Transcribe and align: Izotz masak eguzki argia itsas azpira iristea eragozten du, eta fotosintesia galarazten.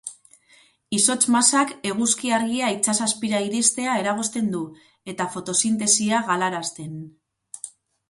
Izotz 0.99 1.25
masak 1.35 1.73
eguzki 1.89 2.33
argia 2.39 2.71
itsas 2.77 2.97
azpira 3.09 3.43
iristea 3.51 4.01
eragozten 4.03 4.51
du, 4.57 4.65
eta 5.15 5.31
fotosintesia 5.37 6.27
galarazten. 6.35 7.01